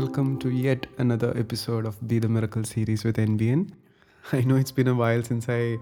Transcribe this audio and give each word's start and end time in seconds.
welcome 0.00 0.38
to 0.38 0.48
yet 0.48 0.86
another 0.96 1.30
episode 1.36 1.84
of 1.84 1.94
Be 2.08 2.18
the 2.18 2.28
Miracle 2.28 2.64
series 2.64 3.04
with 3.04 3.18
NBN. 3.18 3.70
I 4.32 4.40
know 4.40 4.56
it's 4.56 4.72
been 4.72 4.88
a 4.88 4.94
while 4.94 5.22
since 5.22 5.46
I 5.46 5.76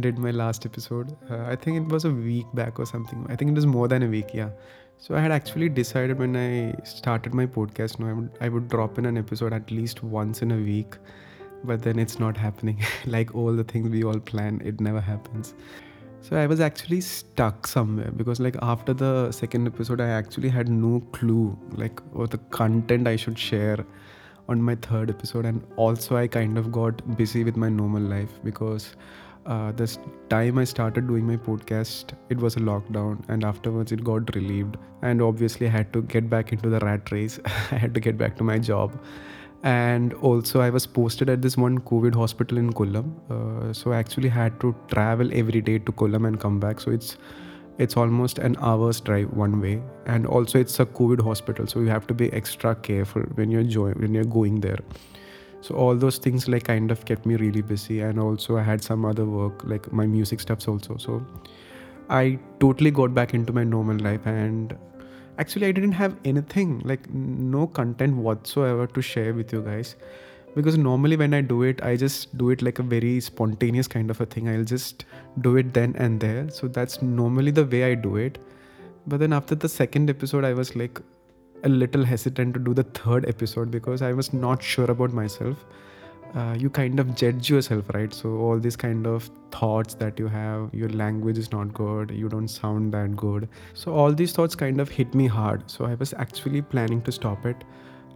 did 0.00 0.16
my 0.16 0.30
last 0.30 0.64
episode. 0.64 1.14
Uh, 1.30 1.44
I 1.44 1.54
think 1.54 1.76
it 1.76 1.92
was 1.92 2.06
a 2.06 2.10
week 2.10 2.46
back 2.54 2.78
or 2.78 2.86
something. 2.86 3.26
I 3.28 3.36
think 3.36 3.50
it 3.50 3.54
was 3.54 3.66
more 3.66 3.86
than 3.86 4.02
a 4.04 4.08
week, 4.08 4.30
yeah. 4.32 4.48
So 4.96 5.14
I 5.14 5.20
had 5.20 5.32
actually 5.32 5.68
decided 5.68 6.18
when 6.18 6.34
I 6.34 6.82
started 6.82 7.34
my 7.34 7.44
podcast, 7.44 7.98
no, 7.98 8.06
I 8.08 8.14
would 8.14 8.30
I 8.40 8.48
would 8.48 8.68
drop 8.68 8.96
in 8.96 9.04
an 9.04 9.18
episode 9.18 9.52
at 9.52 9.70
least 9.70 10.02
once 10.02 10.40
in 10.40 10.50
a 10.50 10.56
week, 10.56 10.96
but 11.62 11.82
then 11.82 11.98
it's 11.98 12.18
not 12.18 12.38
happening. 12.38 12.82
like 13.06 13.34
all 13.34 13.52
the 13.52 13.64
things 13.64 13.90
we 13.90 14.02
all 14.02 14.18
plan, 14.18 14.62
it 14.64 14.80
never 14.80 15.00
happens. 15.12 15.52
So 16.20 16.36
I 16.36 16.46
was 16.46 16.60
actually 16.60 17.00
stuck 17.00 17.66
somewhere 17.66 18.10
because 18.10 18.40
like 18.40 18.56
after 18.60 18.92
the 18.92 19.30
second 19.32 19.66
episode 19.66 20.00
I 20.00 20.08
actually 20.08 20.48
had 20.48 20.68
no 20.68 21.00
clue 21.12 21.56
like 21.72 22.00
what 22.12 22.30
the 22.32 22.38
content 22.38 23.08
I 23.08 23.16
should 23.16 23.38
share 23.38 23.84
on 24.48 24.60
my 24.60 24.74
third 24.74 25.10
episode. 25.10 25.46
And 25.46 25.64
also 25.76 26.16
I 26.16 26.26
kind 26.26 26.58
of 26.58 26.72
got 26.72 27.16
busy 27.16 27.44
with 27.44 27.56
my 27.56 27.68
normal 27.68 28.02
life 28.02 28.30
because 28.44 28.96
uh, 29.46 29.72
this 29.72 29.98
time 30.28 30.58
I 30.58 30.64
started 30.64 31.06
doing 31.06 31.26
my 31.26 31.36
podcast 31.36 32.12
it 32.28 32.36
was 32.36 32.56
a 32.56 32.60
lockdown 32.60 33.26
and 33.28 33.44
afterwards 33.44 33.92
it 33.92 34.04
got 34.04 34.34
relieved. 34.34 34.76
And 35.02 35.22
obviously 35.22 35.66
I 35.66 35.70
had 35.70 35.92
to 35.92 36.02
get 36.02 36.28
back 36.28 36.52
into 36.52 36.68
the 36.68 36.80
rat 36.80 37.10
race. 37.12 37.38
I 37.46 37.76
had 37.76 37.94
to 37.94 38.00
get 38.00 38.18
back 38.18 38.36
to 38.38 38.44
my 38.44 38.58
job 38.58 38.98
and 39.64 40.14
also 40.14 40.60
i 40.60 40.70
was 40.70 40.86
posted 40.86 41.28
at 41.28 41.42
this 41.42 41.56
one 41.56 41.78
covid 41.80 42.14
hospital 42.14 42.58
in 42.58 42.72
kollam. 42.72 43.12
Uh, 43.28 43.72
so 43.72 43.92
i 43.92 43.96
actually 43.96 44.28
had 44.28 44.58
to 44.60 44.74
travel 44.88 45.28
every 45.32 45.60
day 45.60 45.78
to 45.78 45.92
kollam 45.92 46.26
and 46.26 46.38
come 46.40 46.60
back. 46.60 46.80
So 46.80 46.90
it's 46.92 47.16
it's 47.78 47.96
almost 47.96 48.38
an 48.38 48.56
hour's 48.60 49.00
drive 49.00 49.32
one 49.32 49.60
way. 49.60 49.80
And 50.06 50.26
also 50.26 50.58
it's 50.58 50.78
a 50.80 50.86
covid 50.86 51.20
hospital. 51.22 51.66
So 51.66 51.80
you 51.80 51.88
have 51.88 52.06
to 52.08 52.14
be 52.14 52.32
extra 52.32 52.74
careful 52.74 53.22
when 53.34 53.50
you're 53.50 53.94
when 53.94 54.14
you're 54.14 54.24
going 54.24 54.60
there. 54.60 54.78
So 55.60 55.74
all 55.74 55.96
those 55.96 56.18
things 56.18 56.48
like 56.48 56.64
kind 56.64 56.92
of 56.92 57.04
kept 57.04 57.26
me 57.26 57.34
really 57.36 57.62
busy. 57.62 58.00
And 58.00 58.20
also 58.20 58.58
i 58.58 58.62
had 58.62 58.82
some 58.82 59.04
other 59.04 59.24
work 59.24 59.64
like 59.64 59.92
my 59.92 60.06
music 60.06 60.40
stuffs 60.40 60.68
also. 60.68 60.96
So 60.98 61.24
i 62.08 62.38
totally 62.60 62.92
got 62.92 63.12
back 63.12 63.34
into 63.34 63.52
my 63.52 63.64
normal 63.64 63.96
life. 63.96 64.24
And 64.24 64.76
actually 65.38 65.66
i 65.66 65.72
didn't 65.72 65.98
have 66.00 66.16
anything 66.24 66.80
like 66.84 67.08
no 67.10 67.66
content 67.66 68.16
whatsoever 68.16 68.86
to 68.86 69.02
share 69.02 69.34
with 69.34 69.52
you 69.52 69.62
guys. 69.62 69.96
Because 70.54 70.76
normally 70.76 71.16
when 71.16 71.34
i 71.34 71.40
do 71.40 71.62
it 71.62 71.82
i 71.82 71.94
just 71.96 72.36
do 72.36 72.50
it 72.50 72.62
like 72.62 72.78
a 72.78 72.82
very 72.82 73.20
spontaneous 73.20 73.86
kind 73.86 74.10
of 74.10 74.20
a 74.20 74.26
thing. 74.26 74.48
I'll 74.48 74.64
just 74.64 75.04
do 75.40 75.56
it 75.56 75.72
then 75.74 75.94
and 75.98 76.20
there. 76.20 76.48
So 76.50 76.68
that's 76.68 77.00
normally 77.02 77.50
the 77.50 77.64
way 77.64 77.84
i 77.92 77.94
do 77.94 78.16
it. 78.16 78.38
But 79.06 79.20
then 79.20 79.32
after 79.32 79.54
the 79.54 79.68
second 79.68 80.10
episode 80.10 80.44
i 80.44 80.52
was 80.52 80.74
like 80.76 81.00
a 81.64 81.68
little 81.68 82.04
hesitant 82.04 82.54
to 82.54 82.60
do 82.60 82.74
the 82.74 82.84
third 82.84 83.28
episode 83.28 83.70
because 83.70 84.00
i 84.00 84.12
was 84.12 84.32
not 84.32 84.62
sure 84.62 84.90
about 84.92 85.12
myself 85.12 85.64
uh, 86.34 86.54
you 86.58 86.70
kind 86.70 87.00
of 87.00 87.14
judge 87.14 87.48
yourself, 87.48 87.84
right? 87.94 88.12
So, 88.12 88.36
all 88.36 88.58
these 88.58 88.76
kind 88.76 89.06
of 89.06 89.30
thoughts 89.50 89.94
that 89.94 90.18
you 90.18 90.28
have, 90.28 90.72
your 90.72 90.88
language 90.90 91.38
is 91.38 91.50
not 91.52 91.72
good, 91.72 92.10
you 92.10 92.28
don't 92.28 92.48
sound 92.48 92.92
that 92.92 93.16
good. 93.16 93.48
So, 93.74 93.92
all 93.92 94.12
these 94.12 94.32
thoughts 94.32 94.54
kind 94.54 94.80
of 94.80 94.88
hit 94.88 95.14
me 95.14 95.26
hard. 95.26 95.70
So, 95.70 95.84
I 95.84 95.94
was 95.94 96.12
actually 96.14 96.62
planning 96.62 97.02
to 97.02 97.12
stop 97.12 97.46
it 97.46 97.64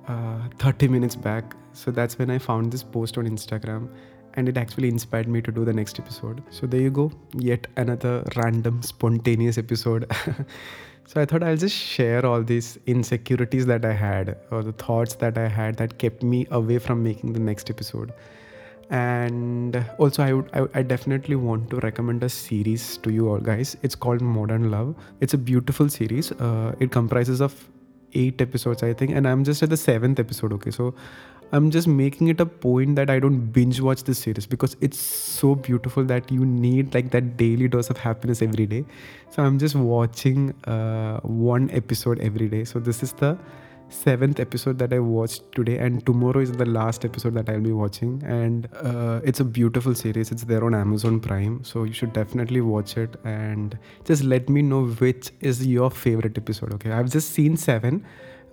uh, 0.08 0.40
30 0.58 0.88
minutes 0.88 1.16
back. 1.16 1.56
So, 1.72 1.90
that's 1.90 2.18
when 2.18 2.30
I 2.30 2.38
found 2.38 2.72
this 2.72 2.82
post 2.82 3.18
on 3.18 3.26
Instagram 3.26 3.88
and 4.34 4.48
it 4.48 4.56
actually 4.56 4.88
inspired 4.88 5.28
me 5.28 5.42
to 5.42 5.52
do 5.52 5.64
the 5.64 5.72
next 5.72 5.98
episode. 5.98 6.42
So, 6.50 6.66
there 6.66 6.80
you 6.80 6.90
go, 6.90 7.12
yet 7.34 7.66
another 7.76 8.24
random, 8.36 8.82
spontaneous 8.82 9.58
episode. 9.58 10.10
So 11.06 11.20
I 11.20 11.26
thought 11.26 11.42
I'll 11.42 11.56
just 11.56 11.76
share 11.76 12.24
all 12.24 12.42
these 12.42 12.78
insecurities 12.86 13.66
that 13.66 13.84
I 13.84 13.92
had 13.92 14.38
or 14.50 14.62
the 14.62 14.72
thoughts 14.72 15.14
that 15.16 15.36
I 15.36 15.48
had 15.48 15.76
that 15.76 15.98
kept 15.98 16.22
me 16.22 16.46
away 16.50 16.78
from 16.78 17.02
making 17.02 17.34
the 17.34 17.40
next 17.40 17.68
episode. 17.68 18.12
And 18.90 19.84
also, 19.98 20.22
I 20.22 20.32
would 20.34 20.50
I, 20.52 20.66
I 20.74 20.82
definitely 20.82 21.36
want 21.36 21.70
to 21.70 21.76
recommend 21.80 22.22
a 22.22 22.28
series 22.28 22.98
to 22.98 23.10
you 23.10 23.28
all 23.28 23.38
guys. 23.38 23.76
It's 23.82 23.94
called 23.94 24.20
Modern 24.20 24.70
Love. 24.70 24.94
It's 25.20 25.32
a 25.32 25.38
beautiful 25.38 25.88
series. 25.88 26.30
Uh, 26.32 26.74
it 26.78 26.90
comprises 26.90 27.40
of 27.40 27.68
eight 28.14 28.40
episodes, 28.40 28.82
I 28.82 28.92
think, 28.92 29.12
and 29.12 29.26
I'm 29.26 29.44
just 29.44 29.62
at 29.62 29.70
the 29.70 29.76
seventh 29.76 30.18
episode. 30.18 30.52
Okay, 30.54 30.70
so 30.70 30.94
I'm 31.52 31.70
just 31.70 31.86
making 31.86 32.28
it 32.28 32.40
a 32.40 32.46
point 32.46 32.96
that 32.96 33.10
I 33.10 33.18
don't 33.18 33.52
binge 33.52 33.80
watch 33.80 34.04
this 34.04 34.18
series 34.18 34.46
because 34.46 34.74
it's 34.80 34.98
so 34.98 35.54
beautiful 35.54 36.02
that 36.04 36.32
you 36.32 36.46
need 36.46 36.94
like 36.94 37.10
that 37.10 37.36
daily 37.36 37.68
dose 37.68 37.90
of 37.90 37.98
happiness 37.98 38.40
every 38.40 38.64
day. 38.66 38.86
So 39.30 39.42
I'm 39.42 39.58
just 39.58 39.74
watching 39.74 40.54
uh, 40.64 41.20
one 41.20 41.70
episode 41.70 42.20
every 42.20 42.48
day. 42.48 42.64
So 42.64 42.78
this 42.78 43.02
is 43.02 43.12
the 43.12 43.36
seventh 43.92 44.40
episode 44.40 44.78
that 44.78 44.92
I 44.92 44.98
watched 44.98 45.52
today, 45.52 45.78
and 45.78 46.04
tomorrow 46.04 46.40
is 46.40 46.52
the 46.52 46.64
last 46.64 47.04
episode 47.04 47.34
that 47.34 47.48
I'll 47.48 47.60
be 47.60 47.72
watching. 47.72 48.22
And 48.24 48.68
uh, 48.74 49.20
it's 49.22 49.40
a 49.40 49.44
beautiful 49.44 49.94
series. 49.94 50.32
It's 50.32 50.44
there 50.44 50.64
on 50.64 50.74
Amazon 50.74 51.20
Prime, 51.20 51.62
so 51.62 51.84
you 51.84 51.92
should 51.92 52.12
definitely 52.12 52.60
watch 52.60 52.96
it. 52.96 53.16
And 53.24 53.78
just 54.04 54.24
let 54.24 54.48
me 54.48 54.62
know 54.62 54.86
which 54.86 55.30
is 55.40 55.66
your 55.66 55.90
favorite 55.90 56.36
episode. 56.36 56.72
Okay, 56.74 56.90
I've 56.90 57.10
just 57.10 57.30
seen 57.30 57.56
seven 57.56 58.04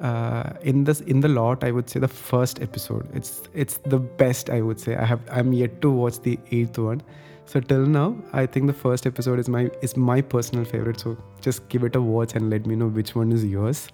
uh, 0.01 0.53
in 0.61 0.83
this 0.83 1.01
in 1.01 1.19
the 1.19 1.27
lot 1.27 1.63
i 1.63 1.71
would 1.71 1.89
say 1.89 1.99
the 1.99 2.07
first 2.07 2.61
episode 2.61 3.07
it's 3.13 3.43
it's 3.53 3.77
the 3.79 3.99
best 3.99 4.49
i 4.49 4.61
would 4.61 4.79
say 4.79 4.95
i 4.95 5.05
have 5.05 5.19
i'm 5.31 5.51
yet 5.53 5.81
to 5.81 5.91
watch 5.91 6.19
the 6.21 6.39
eighth 6.51 6.77
one 6.77 7.01
so 7.45 7.59
till 7.59 7.85
now 7.85 8.15
i 8.33 8.45
think 8.45 8.67
the 8.67 8.73
first 8.73 9.05
episode 9.05 9.39
is 9.39 9.49
my 9.49 9.69
is 9.81 9.97
my 9.97 10.21
personal 10.21 10.63
favorite 10.63 10.99
so 10.99 11.17
just 11.41 11.67
give 11.69 11.83
it 11.83 11.95
a 11.95 12.01
watch 12.01 12.33
and 12.35 12.49
let 12.49 12.65
me 12.65 12.75
know 12.75 12.87
which 12.87 13.15
one 13.15 13.31
is 13.31 13.43
yours 13.43 13.89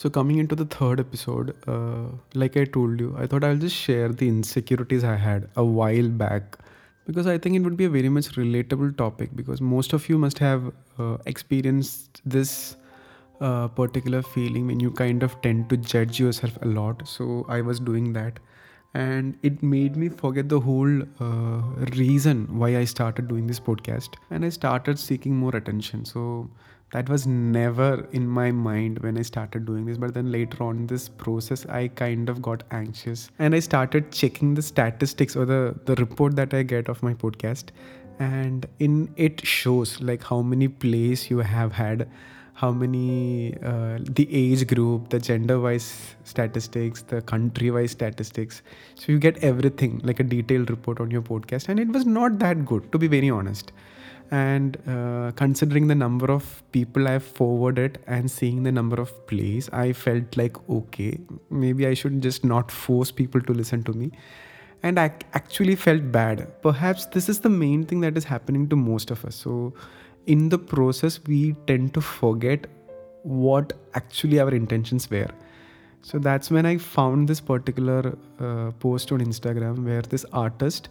so 0.00 0.10
coming 0.16 0.38
into 0.38 0.54
the 0.60 0.64
third 0.76 1.00
episode 1.00 1.52
uh, 1.74 2.06
like 2.42 2.56
i 2.56 2.64
told 2.76 3.00
you 3.00 3.14
i 3.18 3.26
thought 3.26 3.44
i'll 3.48 3.62
just 3.66 3.76
share 3.76 4.08
the 4.22 4.28
insecurities 4.28 5.04
i 5.04 5.16
had 5.16 5.48
a 5.56 5.64
while 5.64 6.08
back 6.22 6.58
because 7.06 7.26
i 7.26 7.36
think 7.38 7.56
it 7.56 7.60
would 7.68 7.76
be 7.76 7.86
a 7.86 7.94
very 7.98 8.08
much 8.18 8.28
relatable 8.42 8.96
topic 8.96 9.34
because 9.40 9.60
most 9.60 9.92
of 9.92 10.08
you 10.08 10.18
must 10.18 10.38
have 10.38 10.72
uh, 10.98 11.16
experienced 11.26 12.20
this 12.24 12.76
uh, 13.40 13.68
particular 13.68 14.22
feeling 14.22 14.66
when 14.66 14.80
you 14.80 14.90
kind 14.90 15.22
of 15.22 15.40
tend 15.42 15.68
to 15.70 15.76
judge 15.76 16.18
yourself 16.18 16.58
a 16.62 16.66
lot. 16.66 17.06
So 17.06 17.44
I 17.48 17.60
was 17.60 17.80
doing 17.80 18.12
that. 18.14 18.38
And 18.94 19.36
it 19.42 19.62
made 19.62 19.96
me 19.96 20.08
forget 20.08 20.48
the 20.48 20.58
whole 20.60 21.02
uh, 21.20 21.60
reason 21.98 22.58
why 22.58 22.78
I 22.78 22.84
started 22.84 23.28
doing 23.28 23.46
this 23.46 23.60
podcast. 23.60 24.14
And 24.30 24.44
I 24.44 24.48
started 24.48 24.98
seeking 24.98 25.36
more 25.36 25.54
attention. 25.54 26.06
So 26.06 26.48
that 26.92 27.08
was 27.08 27.26
never 27.26 28.06
in 28.12 28.26
my 28.26 28.52
mind 28.52 29.00
when 29.00 29.18
I 29.18 29.22
started 29.22 29.66
doing 29.66 29.86
this. 29.86 29.98
But 29.98 30.14
then 30.14 30.30
later 30.30 30.62
on 30.62 30.86
this 30.86 31.08
process, 31.08 31.66
I 31.66 31.88
kind 31.88 32.28
of 32.28 32.40
got 32.40 32.62
anxious 32.70 33.30
and 33.38 33.54
I 33.54 33.60
started 33.60 34.12
checking 34.12 34.54
the 34.54 34.62
statistics 34.62 35.36
or 35.36 35.44
the, 35.44 35.74
the 35.84 35.94
report 35.96 36.36
that 36.36 36.54
I 36.54 36.62
get 36.62 36.88
of 36.88 37.02
my 37.02 37.14
podcast. 37.14 37.70
And 38.18 38.66
in 38.78 39.12
it 39.16 39.44
shows 39.46 40.00
like 40.00 40.22
how 40.22 40.40
many 40.42 40.68
plays 40.68 41.28
you 41.28 41.38
have 41.38 41.72
had 41.72 42.08
how 42.54 42.72
many 42.72 43.54
uh, 43.62 43.98
the 44.00 44.26
age 44.34 44.66
group 44.66 45.10
the 45.10 45.18
gender 45.18 45.60
wise 45.60 46.16
statistics 46.24 47.02
the 47.02 47.20
country 47.20 47.70
wise 47.70 47.90
statistics 47.90 48.62
so 48.94 49.12
you 49.12 49.18
get 49.18 49.36
everything 49.44 50.00
like 50.04 50.20
a 50.20 50.22
detailed 50.22 50.70
report 50.70 50.98
on 50.98 51.10
your 51.10 51.20
podcast 51.20 51.68
and 51.68 51.78
it 51.78 51.88
was 51.88 52.06
not 52.06 52.38
that 52.38 52.64
good 52.64 52.90
to 52.92 52.98
be 52.98 53.06
very 53.06 53.28
honest 53.28 53.72
and 54.30 54.76
uh, 54.88 55.32
considering 55.36 55.86
the 55.86 55.94
number 55.94 56.30
of 56.30 56.62
people 56.72 57.08
i've 57.08 57.24
forwarded 57.24 57.98
and 58.06 58.30
seeing 58.30 58.62
the 58.62 58.72
number 58.72 59.00
of 59.00 59.26
plays 59.26 59.68
i 59.72 59.92
felt 59.92 60.36
like 60.36 60.56
okay 60.68 61.18
maybe 61.50 61.86
i 61.86 61.94
should 61.94 62.20
just 62.20 62.44
not 62.44 62.70
force 62.70 63.10
people 63.10 63.40
to 63.40 63.52
listen 63.52 63.82
to 63.82 63.92
me. 63.92 64.10
And 64.82 65.00
i 65.00 65.10
actually 65.32 65.74
felt 65.74 66.12
bad. 66.12 66.60
Perhaps 66.62 67.06
this 67.06 67.28
is 67.28 67.40
the 67.40 67.48
main 67.48 67.84
thing 67.84 68.00
that 68.00 68.16
is 68.16 68.24
happening 68.24 68.68
to 68.68 68.76
most 68.76 69.10
of 69.10 69.24
us. 69.24 69.34
So 69.34 69.74
in 70.26 70.48
the 70.48 70.58
process 70.58 71.18
we 71.26 71.54
tend 71.66 71.94
to 71.94 72.00
forget 72.00 72.66
what 73.22 73.72
actually 73.94 74.38
our 74.38 74.50
intentions 74.50 75.10
were. 75.10 75.30
So 76.02 76.18
that's 76.18 76.50
when 76.50 76.66
i 76.66 76.76
found 76.76 77.28
this 77.28 77.40
particular 77.40 78.16
uh, 78.38 78.70
post 78.78 79.10
on 79.10 79.20
instagram 79.20 79.84
where 79.84 80.02
this 80.02 80.24
artist 80.32 80.88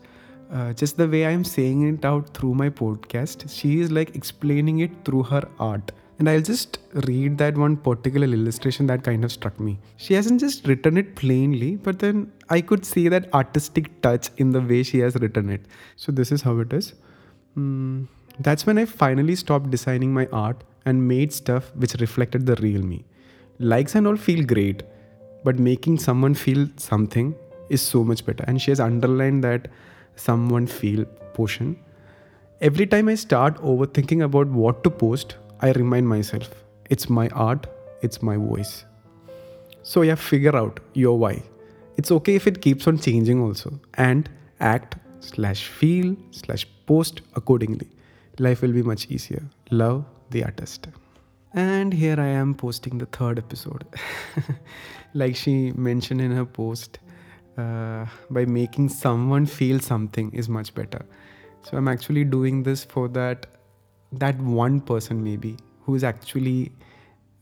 uh, 0.52 0.74
just 0.74 0.98
the 0.98 1.08
way 1.08 1.26
i'm 1.26 1.44
saying 1.44 1.88
it 1.88 2.06
out 2.06 2.34
through 2.34 2.54
my 2.54 2.70
podcast 2.70 3.50
she 3.50 3.80
is 3.82 3.92
like 3.92 4.16
explaining 4.16 4.80
it 4.80 4.92
through 5.04 5.24
her 5.24 5.44
art 5.60 5.92
and 6.20 6.30
i'll 6.30 6.42
just 6.42 6.80
read 7.08 7.38
that 7.38 7.58
one 7.58 7.76
particular 7.76 8.28
illustration 8.28 8.88
that 8.88 9.04
kind 9.04 9.24
of 9.24 9.32
struck 9.32 9.60
me 9.60 9.78
she 9.98 10.14
hasn't 10.14 10.40
just 10.40 10.68
written 10.68 10.98
it 10.98 11.16
plainly 11.16 11.76
but 11.76 12.00
then 12.00 12.32
i 12.50 12.62
could 12.62 12.86
see 12.86 13.08
that 13.10 13.34
artistic 13.34 14.02
touch 14.02 14.30
in 14.38 14.52
the 14.52 14.62
way 14.62 14.82
she 14.84 15.00
has 15.00 15.16
written 15.16 15.50
it 15.50 15.66
so 15.96 16.12
this 16.12 16.32
is 16.32 16.42
how 16.42 16.58
it 16.60 16.72
is 16.72 16.94
mm, 17.58 18.08
that's 18.40 18.66
when 18.66 18.78
I 18.78 18.86
finally 18.86 19.36
stopped 19.36 19.72
designing 19.72 20.14
my 20.14 20.28
art 20.32 20.64
and 20.86 21.08
made 21.08 21.32
stuff 21.32 21.74
which 21.76 21.94
reflected 21.96 22.46
the 22.46 22.56
real 22.56 22.82
me. 22.82 23.06
Likes 23.60 23.96
and 23.96 24.06
all 24.06 24.18
feel 24.18 24.46
great, 24.46 24.84
but 25.44 25.58
making 25.58 26.00
someone 26.00 26.34
feel 26.34 26.68
something 26.76 27.34
is 27.70 27.82
so 27.82 28.04
much 28.04 28.26
better. 28.26 28.44
And 28.48 28.62
she 28.62 28.72
has 28.72 28.80
underlined 28.80 29.44
that 29.44 29.70
someone 30.16 30.68
feel 30.68 31.06
portion. 31.34 31.78
Every 32.62 32.88
time 32.88 33.10
I 33.10 33.16
start 33.16 33.62
overthinking 33.62 34.24
about 34.24 34.48
what 34.48 34.84
to 34.84 34.90
post, 34.90 35.36
I 35.62 35.72
remind 35.72 36.08
myself 36.08 36.50
it's 36.90 37.10
my 37.10 37.28
art, 37.30 37.68
it's 38.02 38.22
my 38.22 38.38
voice. 38.38 38.86
So, 39.84 40.02
yeah, 40.02 40.16
figure 40.16 40.56
out 40.56 40.80
your 40.94 41.18
why. 41.18 41.44
It's 41.98 42.12
okay 42.12 42.36
if 42.36 42.48
it 42.48 42.62
keeps 42.62 42.88
on 42.88 42.98
changing 42.98 43.42
also. 43.42 43.80
And 43.96 44.30
act 44.60 44.96
slash 45.20 45.68
feel 45.68 46.16
slash 46.32 46.68
post 46.86 47.22
accordingly. 47.36 47.88
Life 48.40 48.62
will 48.62 48.74
be 48.74 48.84
much 48.84 49.08
easier. 49.08 49.44
Love 49.72 50.06
the 50.32 50.44
artist. 50.44 50.88
And 51.54 51.94
here 51.94 52.20
I 52.20 52.28
am 52.28 52.54
posting 52.54 52.98
the 52.98 53.06
third 53.06 53.40
episode. 53.40 53.86
like 55.14 55.36
she 55.36 55.72
mentioned 55.74 56.20
in 56.20 56.32
her 56.32 56.46
post, 56.46 57.00
uh, 57.58 58.06
by 58.30 58.46
making 58.46 58.90
someone 58.90 59.46
feel 59.46 59.80
something 59.80 60.32
is 60.34 60.50
much 60.50 60.74
better. 60.74 61.06
So 61.64 61.78
I'm 61.78 61.88
actually 61.88 62.24
doing 62.24 62.64
this 62.64 62.84
for 62.84 63.08
that 63.10 63.48
that 64.12 64.40
one 64.40 64.80
person 64.80 65.24
maybe 65.24 65.58
who 65.82 65.96
is 65.96 66.04
actually 66.04 66.72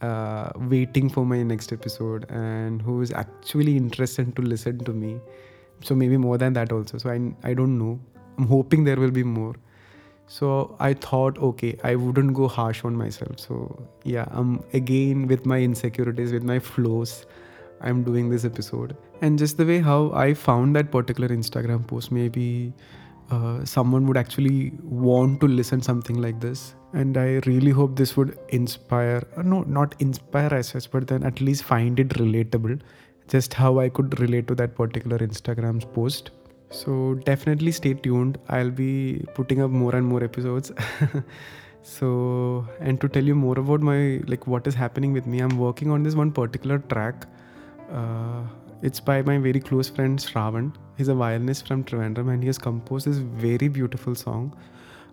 uh, 0.01 0.49
waiting 0.55 1.09
for 1.09 1.25
my 1.25 1.43
next 1.43 1.71
episode 1.71 2.25
and 2.29 2.81
who 2.81 3.01
is 3.01 3.11
actually 3.11 3.77
interested 3.77 4.35
to 4.35 4.41
listen 4.41 4.79
to 4.85 4.93
me. 4.93 5.19
So 5.81 5.93
maybe 5.95 6.17
more 6.17 6.37
than 6.37 6.53
that 6.53 6.71
also. 6.71 6.97
So 6.97 7.09
I 7.09 7.19
I 7.43 7.53
don't 7.53 7.77
know. 7.77 7.99
I'm 8.37 8.47
hoping 8.47 8.83
there 8.83 8.97
will 8.97 9.11
be 9.11 9.23
more 9.23 9.55
so 10.27 10.75
i 10.79 10.93
thought 10.93 11.37
okay 11.37 11.77
i 11.83 11.95
wouldn't 11.95 12.33
go 12.33 12.47
harsh 12.47 12.83
on 12.85 12.95
myself 12.95 13.39
so 13.39 13.57
yeah 14.03 14.25
i'm 14.31 14.63
again 14.73 15.27
with 15.27 15.45
my 15.45 15.59
insecurities 15.59 16.31
with 16.31 16.43
my 16.43 16.59
flaws 16.59 17.25
i'm 17.83 18.03
doing 18.03 18.29
this 18.29 18.45
episode 18.45 18.95
and 19.21 19.37
just 19.37 19.57
the 19.57 19.65
way 19.65 19.79
how 19.79 20.11
i 20.13 20.33
found 20.33 20.75
that 20.75 20.91
particular 20.91 21.29
instagram 21.29 21.85
post 21.87 22.11
maybe 22.11 22.73
uh, 23.31 23.63
someone 23.63 24.05
would 24.05 24.17
actually 24.17 24.71
want 24.83 25.39
to 25.39 25.47
listen 25.47 25.81
something 25.81 26.21
like 26.21 26.39
this 26.39 26.75
and 26.93 27.17
i 27.17 27.41
really 27.45 27.71
hope 27.71 27.95
this 27.95 28.15
would 28.17 28.37
inspire 28.49 29.23
uh, 29.37 29.41
no 29.41 29.61
not 29.63 29.95
inspire 29.99 30.53
as 30.53 30.67
such 30.67 30.89
but 30.91 31.07
then 31.07 31.23
at 31.23 31.41
least 31.41 31.63
find 31.63 31.99
it 31.99 32.09
relatable 32.09 32.79
just 33.27 33.53
how 33.53 33.79
i 33.79 33.89
could 33.89 34.19
relate 34.19 34.47
to 34.47 34.55
that 34.55 34.75
particular 34.75 35.17
instagram's 35.19 35.85
post 35.85 36.31
so 36.73 37.13
definitely 37.25 37.71
stay 37.71 37.93
tuned. 37.93 38.39
I'll 38.49 38.71
be 38.71 39.23
putting 39.35 39.61
up 39.61 39.69
more 39.69 39.95
and 39.95 40.05
more 40.05 40.23
episodes. 40.23 40.71
so 41.83 42.67
and 42.79 42.99
to 42.99 43.07
tell 43.07 43.23
you 43.23 43.35
more 43.35 43.59
about 43.59 43.81
my 43.81 44.21
like 44.27 44.47
what 44.47 44.65
is 44.65 44.73
happening 44.73 45.13
with 45.13 45.27
me, 45.27 45.39
I'm 45.39 45.57
working 45.57 45.91
on 45.91 46.03
this 46.03 46.15
one 46.15 46.31
particular 46.31 46.79
track. 46.79 47.27
Uh, 47.93 48.43
it's 48.81 48.99
by 48.99 49.21
my 49.21 49.37
very 49.37 49.59
close 49.59 49.89
friend 49.89 50.19
Shravan. 50.19 50.73
He's 50.97 51.07
a 51.07 51.15
violinist 51.15 51.67
from 51.67 51.83
Trivandrum 51.83 52.33
and 52.33 52.43
he 52.43 52.47
has 52.47 52.57
composed 52.57 53.07
this 53.07 53.17
very 53.17 53.67
beautiful 53.67 54.15
song. 54.15 54.55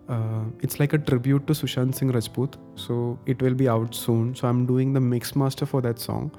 Uh, 0.09 0.43
it's 0.61 0.79
like 0.79 0.93
a 0.93 0.97
tribute 0.97 1.47
to 1.47 1.53
Sushant 1.53 1.95
Singh 1.95 2.11
Rajput. 2.11 2.57
So 2.75 3.17
it 3.25 3.41
will 3.41 3.53
be 3.53 3.69
out 3.69 3.95
soon. 3.95 4.35
So 4.35 4.47
I'm 4.47 4.65
doing 4.65 4.93
the 4.93 4.99
mix 4.99 5.35
master 5.35 5.65
for 5.65 5.81
that 5.81 5.99
song 5.99 6.31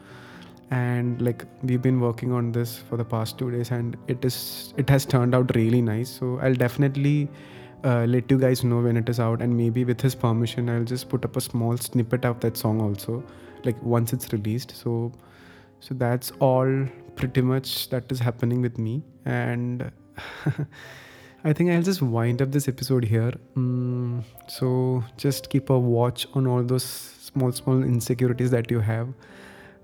and 0.73 1.21
like 1.21 1.44
we've 1.62 1.83
been 1.83 2.00
working 2.00 2.33
on 2.33 2.50
this 2.50 2.79
for 2.79 2.97
the 2.97 3.05
past 3.05 3.39
two 3.39 3.50
days 3.50 3.71
and 3.71 3.97
it 4.09 4.25
is 4.25 4.73
it 4.83 4.89
has 4.89 5.05
turned 5.05 5.35
out 5.35 5.55
really 5.55 5.83
nice 5.83 6.09
so 6.09 6.39
i'll 6.41 6.55
definitely 6.55 7.29
uh, 7.85 8.06
let 8.06 8.31
you 8.31 8.39
guys 8.39 8.65
know 8.65 8.81
when 8.81 8.97
it 8.97 9.09
is 9.09 9.21
out 9.21 9.43
and 9.43 9.55
maybe 9.55 9.85
with 9.85 10.00
his 10.00 10.15
permission 10.15 10.71
i'll 10.71 10.89
just 10.93 11.11
put 11.11 11.27
up 11.27 11.37
a 11.37 11.41
small 11.41 11.77
snippet 11.77 12.25
of 12.25 12.41
that 12.41 12.56
song 12.56 12.81
also 12.81 13.23
like 13.65 13.83
once 13.83 14.15
it's 14.15 14.33
released 14.33 14.75
so 14.75 15.12
so 15.82 15.94
that's 15.94 16.31
all 16.38 16.87
pretty 17.17 17.43
much 17.43 17.90
that 17.90 18.11
is 18.11 18.20
happening 18.20 18.62
with 18.62 18.79
me 18.79 19.02
and 19.25 19.90
i 21.44 21.52
think 21.52 21.70
i'll 21.70 21.82
just 21.82 22.02
wind 22.02 22.40
up 22.40 22.52
this 22.52 22.69
episode 22.69 23.05
here 23.05 23.32
mm, 23.56 24.23
so 24.46 25.02
just 25.17 25.50
keep 25.50 25.70
a 25.70 25.79
watch 25.79 26.26
on 26.34 26.46
all 26.46 26.62
those 26.62 26.84
small 26.84 27.50
small 27.52 27.82
insecurities 27.82 28.50
that 28.50 28.70
you 28.70 28.81
have 28.81 29.08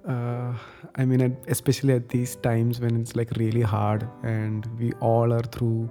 uh, 0.07 0.55
I 0.95 1.05
mean, 1.05 1.37
especially 1.49 1.93
at 1.93 2.09
these 2.09 2.37
times 2.37 2.81
when 2.81 2.99
it's 2.99 3.15
like 3.15 3.31
really 3.33 3.61
hard 3.61 4.09
and 4.23 4.67
we 4.79 4.93
all 5.01 5.35
are 5.35 5.43
through 5.43 5.91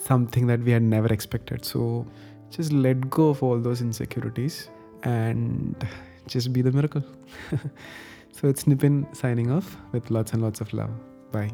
something 0.00 0.46
that 0.46 0.60
we 0.60 0.72
had 0.72 0.82
never 0.82 1.12
expected. 1.12 1.62
So 1.64 2.06
just 2.50 2.72
let 2.72 3.10
go 3.10 3.28
of 3.28 3.42
all 3.42 3.58
those 3.58 3.82
insecurities 3.82 4.70
and 5.02 5.86
just 6.26 6.54
be 6.54 6.62
the 6.62 6.72
miracle. 6.72 7.04
so 8.34 8.48
it's 8.48 8.64
Nipin 8.64 9.14
signing 9.14 9.50
off 9.50 9.76
with 9.92 10.10
lots 10.10 10.32
and 10.32 10.42
lots 10.42 10.60
of 10.60 10.72
love. 10.72 10.90
Bye. 11.30 11.52